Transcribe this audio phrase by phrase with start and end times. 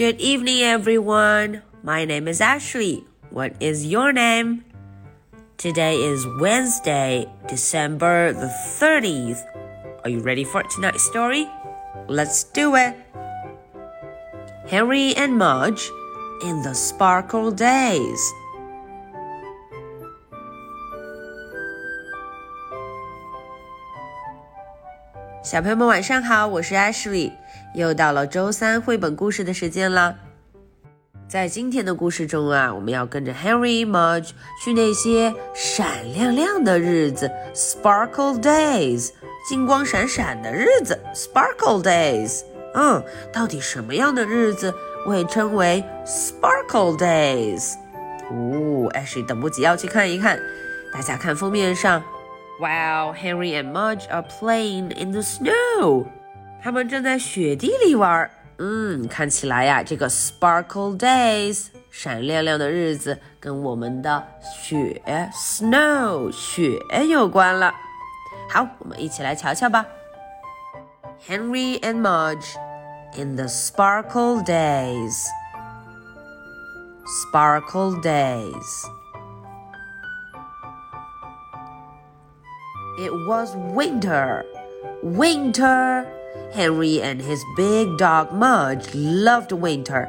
[0.00, 1.60] Good evening, everyone.
[1.82, 3.04] My name is Ashley.
[3.28, 4.64] What is your name?
[5.58, 8.48] Today is Wednesday, December the
[8.80, 9.44] 30th.
[10.02, 11.46] Are you ready for tonight's story?
[12.08, 12.96] Let's do it.
[14.66, 15.90] Henry and Mudge
[16.46, 18.32] in the Sparkle Days.
[25.42, 27.32] 小朋友们晚上好，我是 Ashley，
[27.74, 30.14] 又到了周三绘本故事的时间了。
[31.26, 34.32] 在今天的故事中啊，我们要跟着 Henry Mudge
[34.62, 39.12] 去那些闪亮亮的日子 （Sparkle Days），
[39.48, 42.42] 金光闪闪的日子 （Sparkle Days）。
[42.74, 43.02] 嗯，
[43.32, 44.74] 到底什么样的日子
[45.06, 47.76] 会称为 Sparkle Days？
[48.30, 50.38] 哦，Ashley 等不及要去看一看。
[50.92, 52.02] 大家看封面上。
[52.59, 56.05] Wow, Henry and Mudge are playing in the snow.
[56.63, 58.29] 他们正在雪地里玩。
[58.57, 64.25] 嗯，看起来呀，这个 Sparkle Days 闪亮亮的日子跟我们的
[64.57, 65.01] 雪
[65.33, 67.73] Snow 雪有关了。
[68.49, 69.85] 好，我们一起来瞧瞧吧。
[71.27, 72.55] Henry and Mudge
[73.17, 75.25] in the Sparkle Days.
[77.05, 78.85] Sparkle Days.
[83.00, 84.44] It was winter.
[85.02, 86.06] Winter!
[86.52, 90.06] Henry and his big dog Mudge loved winter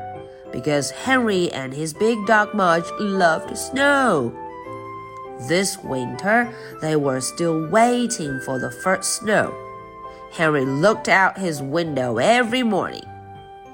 [0.51, 4.35] because Henry and his big dog Mudge loved snow.
[5.47, 9.55] This winter, they were still waiting for the first snow.
[10.33, 13.05] Henry looked out his window every morning.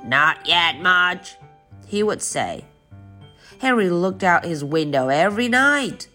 [0.05, 1.37] Not yet, Mudge,
[1.87, 2.65] he would say.
[3.57, 6.07] Henry looked out his window every night.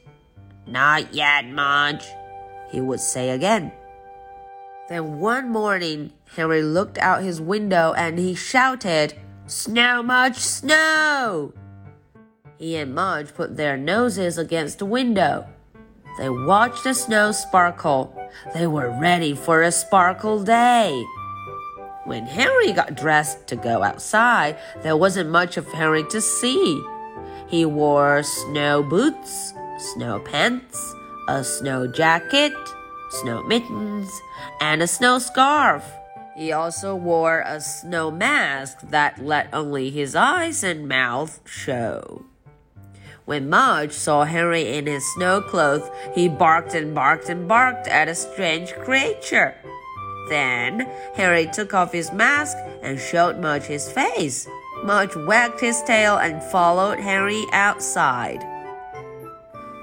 [0.68, 2.06] Not yet, Mudge
[2.72, 3.70] he would say again.
[4.88, 9.14] Then one morning, Henry looked out his window and he shouted,
[9.46, 11.52] Snow, Mudge, snow!
[12.58, 15.46] He and Mudge put their noses against the window.
[16.18, 18.14] They watched the snow sparkle.
[18.54, 21.04] They were ready for a sparkle day.
[22.04, 26.82] When Henry got dressed to go outside, there wasn't much of Henry to see.
[27.46, 30.94] He wore snow boots, snow pants,
[31.28, 32.52] a snow jacket,
[33.10, 34.10] snow mittens,
[34.60, 35.90] and a snow scarf.
[36.36, 42.24] He also wore a snow mask that let only his eyes and mouth show.
[43.24, 48.08] When Mudge saw Henry in his snow clothes, he barked and barked and barked at
[48.08, 49.54] a strange creature.
[50.28, 54.48] Then Henry took off his mask and showed Mudge his face.
[54.82, 58.42] Mudge wagged his tail and followed Henry outside.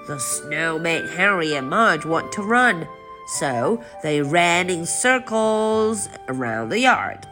[0.09, 2.87] The snow made Harry and Mudge want to run,
[3.27, 7.27] so they ran in circles around the yard.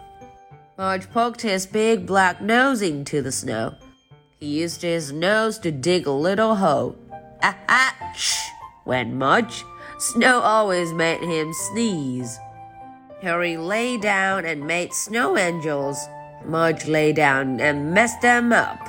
[0.78, 3.74] Mudge poked his big black nose into the snow.
[4.40, 6.96] He used his nose to dig a little hole.
[7.42, 8.14] Ah ah!
[8.16, 8.38] Shh!
[8.86, 9.66] went Mudge.
[9.98, 12.38] Snow always made him sneeze.
[13.24, 15.98] Harry lay down and made snow angels.
[16.46, 18.88] Mudge lay down and messed them up.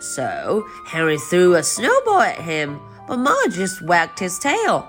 [0.00, 4.88] So Harry threw a snowball at him but Mudge just wagged his tail.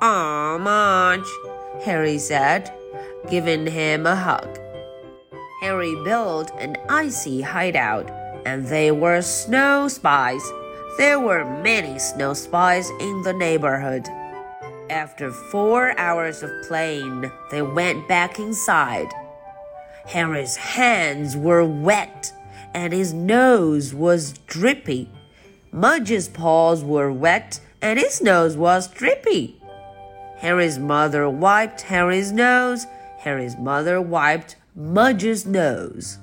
[0.00, 1.28] Aw, Mudge,
[1.84, 2.72] Harry said,
[3.28, 4.58] giving him a hug.
[5.60, 8.10] Harry built an icy hideout,
[8.46, 10.42] and they were snow spies.
[10.96, 14.08] There were many snow spies in the neighborhood.
[14.88, 19.08] After four hours of playing, they went back inside.
[20.06, 22.32] Harry's hands were wet,
[22.74, 25.08] and his nose was drippy.
[25.72, 29.60] Mudge's paws were wet and his nose was drippy.
[30.38, 32.86] Harry's mother wiped Harry's nose.
[33.18, 36.18] Harry's mother wiped Mudge's nose.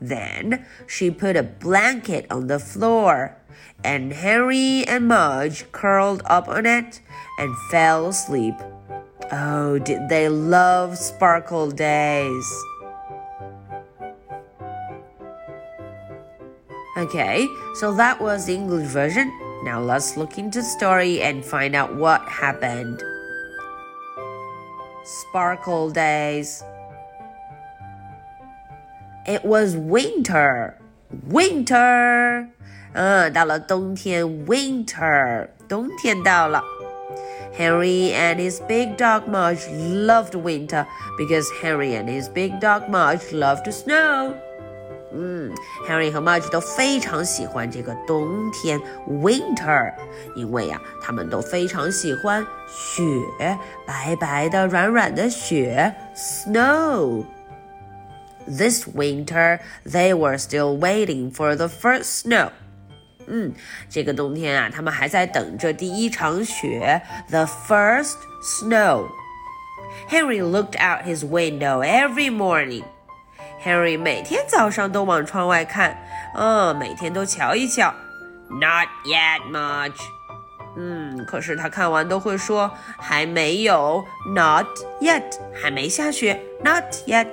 [0.00, 3.36] Then she put a blanket on the floor,
[3.84, 7.00] and Harry and Mudge curled up on it
[7.38, 8.54] and fell asleep.
[9.32, 12.64] Oh, did they love sparkle days!
[16.97, 19.31] Okay, so that was the English version.
[19.63, 23.01] Now let's look into the story and find out what happened.
[25.03, 26.63] Sparkle days.
[29.25, 30.77] It was winter.
[31.27, 32.49] Winter.
[32.93, 36.61] 嗯，到了冬天，winter，冬天到了。
[37.57, 40.85] Henry and his big dog Mudge loved winter
[41.17, 44.33] because Henry and his big dog Mudge loved snow.
[45.45, 45.53] 嗯，
[45.87, 49.93] Harry 和 Mudge 都非常喜欢这个冬天 Winter，
[50.35, 53.55] 因为呀，他们都非常喜欢雪，
[53.85, 57.23] 白白的、软软的雪 Snow。
[58.47, 62.49] This winter, they were still waiting for the first snow.
[63.27, 63.53] 嗯，
[63.87, 69.05] 这个冬天啊，他们还在等着第一场雪，the first snow.
[70.09, 72.83] Henry looked out his window every morning.
[73.64, 75.96] Henry 每天早上都往窗外看，
[76.34, 77.92] 嗯，每天都瞧一瞧。
[78.48, 80.00] Not yet Mudge。
[80.76, 84.04] 嗯，可是他看完都会说还没有
[84.34, 84.66] ，Not
[85.00, 85.22] yet，
[85.54, 87.28] 还没下雪，Not yet。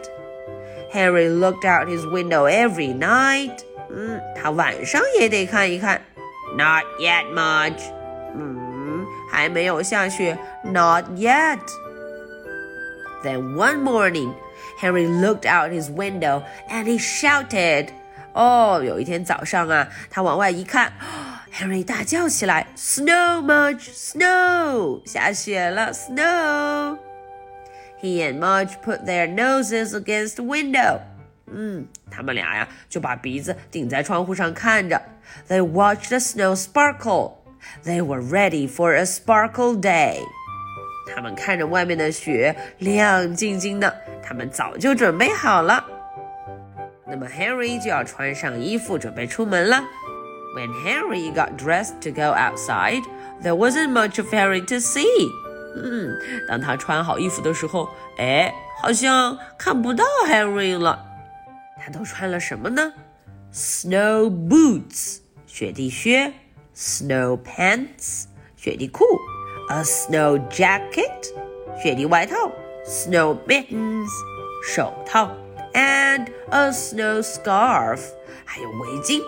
[0.93, 3.57] Harry looked out his window every night。
[3.89, 6.01] 嗯，他晚上也得看一看
[6.55, 7.83] ，Not yet Mudge。
[8.35, 11.59] 嗯，还没有下雪，Not yet。
[13.23, 14.33] Then one morning。
[14.80, 17.88] Harry looked out his window and he shouted.
[18.34, 20.92] 哦，有一天早上啊，他往外一看，
[21.52, 23.88] Harry 大 叫起来：“Snow, Mudge!
[23.92, 25.02] Snow!
[25.06, 25.92] 下雪了！
[25.92, 26.98] Snow!”
[28.00, 31.00] He and Mudge put their noses against the window.
[31.46, 35.00] 嗯，他们俩呀就把鼻子顶在窗户上看着。
[35.48, 37.32] They watched the snow sparkle.
[37.84, 40.20] They were ready for a sparkle day.
[41.07, 45.85] 他们看着外面的雪亮晶晶的，他们早就准备好了。
[47.05, 49.83] 那么 Harry 就要穿上衣服准备出门了。
[50.55, 53.03] When Harry got dressed to go outside,
[53.41, 55.29] there wasn't much of Harry to see.
[55.75, 56.15] 嗯，
[56.47, 61.03] 当他穿好衣服的时候，哎，好像看不到 Harry 了。
[61.83, 62.93] 他都穿了什么呢
[63.51, 65.17] ？Snow boots，
[65.47, 66.31] 雪地靴
[66.75, 68.25] ；Snow pants，
[68.55, 69.03] 雪地裤
[69.68, 71.28] ；A snow jacket，
[71.82, 72.50] 雪地外套；
[72.86, 74.08] Snow mittens，
[74.64, 75.28] 手套；
[75.74, 78.00] and a snow scarf，
[78.44, 79.22] 还有围巾。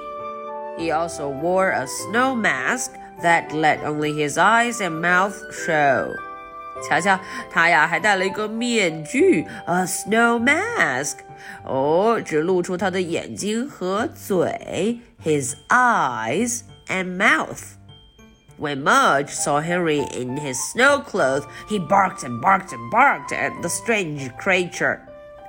[0.78, 6.08] He also wore a snow mask that let only his eyes and mouth show.
[6.88, 7.20] 瞧瞧，
[7.50, 11.16] 他呀还戴了一个面具，a snow mask。
[11.64, 17.74] 哦，只露出他的眼睛和嘴，his eyes and mouth。
[18.58, 23.52] When Mudge saw Henry in his snow clothes, he barked and barked and barked at
[23.62, 25.00] the strange creature.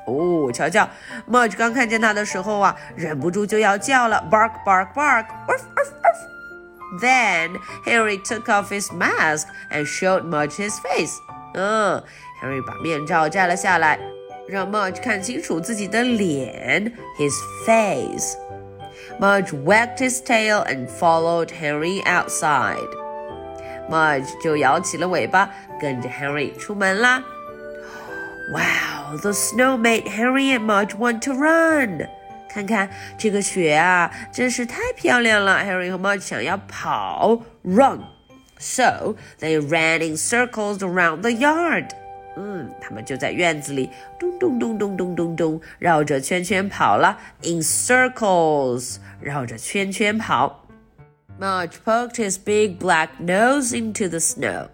[0.07, 0.89] 哦，瞧瞧，
[1.29, 7.01] Mudge 刚看见他的时候啊，忍不住就要叫了，bark bark bark, woof woof woof.
[7.01, 11.13] Then Henry took off his mask and showed Mudge his face.
[11.53, 12.01] 嗯，
[12.41, 13.99] Henry 把面罩摘了下来，
[14.47, 17.33] 让 Mudge 看清楚自己的脸，his
[17.65, 18.35] face.
[19.19, 22.94] Mudge wagged his tail and followed Henry outside.
[23.90, 25.48] Mudge 就摇起了尾巴，
[25.80, 27.22] 跟着 Henry 出门啦。
[28.52, 32.08] Wow, the snow made Henry and Mudge want to run.
[32.48, 32.88] 看看
[33.18, 35.60] 这个雪啊，真是太漂亮了。
[35.62, 38.00] Harry 和 Mudge 想要跑，run。
[38.58, 41.90] So they ran in circles around the yard.
[42.36, 50.65] 嗯，他们就在院子里咚咚咚咚咚咚咚绕着圈圈跑了，in circles，绕着圈圈跑。
[51.39, 54.67] Mudge poked his big black nose into the snow.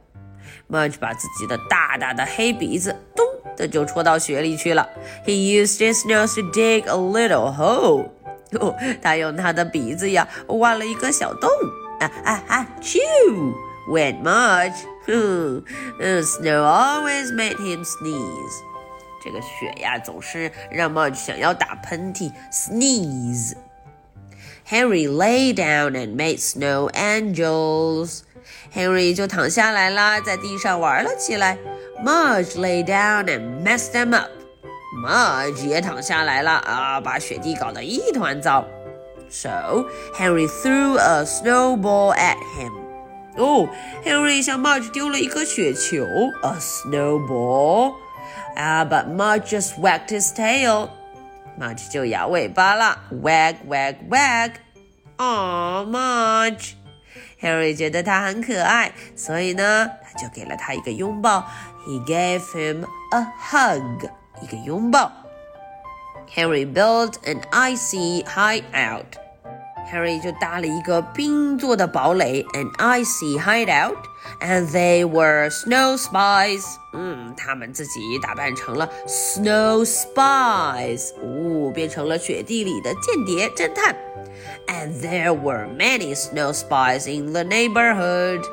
[0.69, 4.89] Mudge 把自己的大大的黑鼻子咚的就戳到雪里去了。
[5.25, 8.09] He used his nose to dig a little hole.
[8.59, 11.49] 哦，他用他的鼻子呀挖了一个小洞。
[11.99, 12.67] 啊啊啊！
[12.81, 13.53] Chew
[13.89, 14.75] went Mudge.
[15.07, 18.61] Snow always made him sneeze.
[19.23, 23.55] 这个雪呀，总是让 Mudge 想要打喷嚏，sneeze。
[24.71, 28.21] Harry lay down and made snow angels.
[28.73, 31.57] Henry 就躺下来啦，在地上玩了起来。
[32.03, 34.29] Mudge lay down and messed them up.
[35.03, 38.65] Mudge 也躺下来了啊，把雪地搞得一团糟。
[39.29, 42.71] So Henry threw a snowball at him.
[43.35, 43.67] 哦，
[44.05, 46.05] Henry 向 Mudge 丢了一颗雪球，
[46.43, 47.93] a snowball.
[48.55, 50.89] 啊，but Mudge just wagged his tail.
[51.59, 54.51] Mudge 就摇尾巴了，wag wag wag.
[55.17, 56.73] Aw, Mudge.
[57.41, 61.47] Harry 觉得他很可爱，所以呢，他就给了他一个拥抱。
[61.85, 64.09] He gave him a hug，
[64.41, 65.11] 一个拥抱。
[66.35, 69.05] Harry built an icy hideout.
[69.91, 73.95] Harry 就搭了一个冰做的堡垒，an icy hideout,
[74.41, 76.63] and they were snow spies.
[76.93, 83.95] 嗯，他们自己打扮成了 snow spies，哦，变成了雪地里的间谍侦探。
[84.67, 88.43] And there were many snow spies in the neighborhood.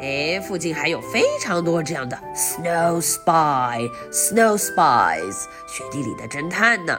[0.00, 6.98] 哎，附近还有非常多这样的 snow spy, snow spies，雪地里的侦探呢。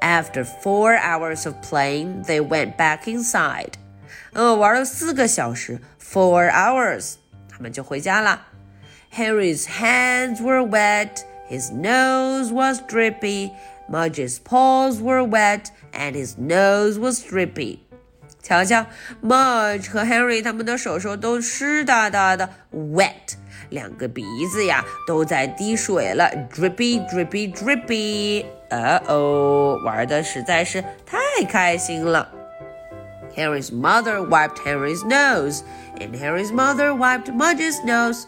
[0.00, 3.74] After four hours of playing, they went back inside.
[4.33, 7.15] 嗯，玩了四个小时，four hours，
[7.49, 8.47] 他们就回家了。
[9.13, 13.51] Harry's hands were wet, His nose was drippy.
[13.89, 17.79] Mudge's paws were wet, and his nose was drippy.
[18.43, 18.85] 瞧瞧
[19.23, 23.33] ，Mudge 和 Harry 他们的手手都湿哒哒的，wet，
[23.69, 28.45] 两个鼻子呀都在滴水了，drippy drippy drippy。
[28.69, 31.17] 呃哦，玩的实在是太
[31.49, 32.31] 开心了。
[33.38, 35.64] Harry's mother wiped Henry's nose,
[36.00, 38.26] and Harry's mother wiped Mudge's nose.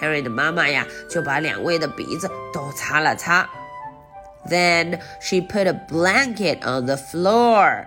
[0.00, 3.48] Harry 的妈妈呀就把两位的鼻子都擦了擦。
[4.46, 7.86] then she put a blanket on the floor,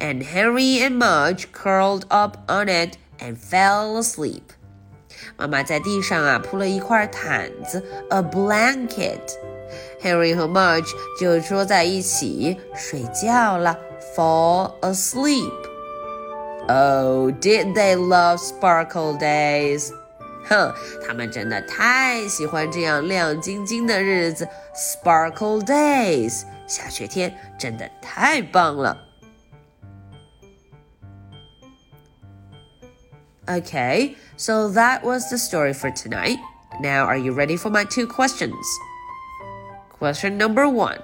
[0.00, 4.42] and Henry and Mudge curled up on it and fell asleep.
[5.36, 13.78] 妈妈在地上啊铺了一块毯子，a blanket。Henry 和 Mudge 就缩在一起睡觉了，
[14.16, 15.52] fall asleep.
[16.68, 19.90] Oh, did they love sparkle days?
[20.46, 20.74] 哼，
[21.06, 28.96] 他们真的太喜欢这样亮晶晶的日子，Sparkle Days，下雪天真的太棒了。
[33.46, 36.38] Okay, so that was the story for tonight.
[36.80, 38.54] Now, are you ready for my two questions?
[39.98, 40.98] Question number one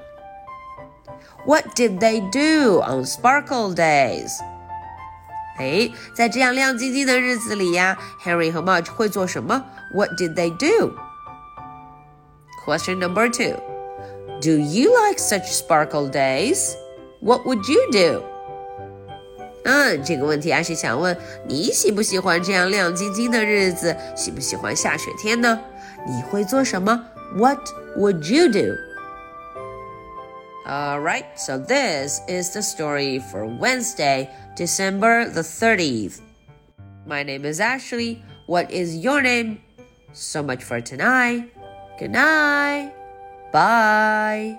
[1.46, 4.32] What did they do on Sparkle Days?
[5.58, 9.64] 哎，在这样亮晶晶的日子里呀，Harry 和 Mudge 会做什么？
[9.94, 10.92] What did they do?
[12.64, 13.58] Question number two.
[14.40, 16.74] Do you like such sparkle days?
[17.20, 18.22] What would you do?
[19.64, 21.14] 嗯，这个问题阿是想问
[21.46, 23.94] 你喜不喜欢这样亮晶晶的日子？
[24.16, 25.60] 喜不喜欢下雪天呢？
[26.06, 27.04] 你会做什么？
[27.36, 27.58] What
[27.98, 28.74] would you do?
[30.65, 36.21] Alright, so this is the story for Wednesday, December the 30th.
[37.05, 38.23] My name is Ashley.
[38.47, 39.61] What is your name?
[40.13, 41.53] So much for tonight.
[41.99, 42.93] Good night.
[43.53, 44.57] Bye.